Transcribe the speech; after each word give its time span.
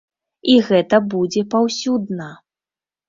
І 0.53 0.53
гэта 0.69 0.99
будзе 1.13 1.43
паўсюдна. 1.53 2.31